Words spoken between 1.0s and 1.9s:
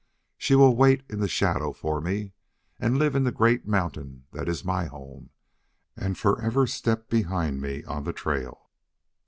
in the shadow